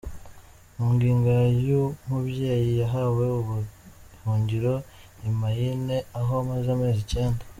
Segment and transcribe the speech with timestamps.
[0.77, 4.73] Magingo aya uyu mubyeyi yahawe ubuhungiro
[5.29, 7.43] i Maine, aho amaze amezi icyenda.